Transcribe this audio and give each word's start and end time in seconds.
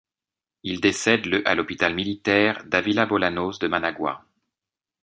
Il 0.63 0.81
décède 0.81 1.27
le 1.27 1.47
à 1.47 1.53
l'hôpital 1.53 1.93
militaire 1.93 2.63
Davila 2.65 3.05
Bolanos 3.05 3.59
de 3.59 3.67
Managua. 3.67 4.25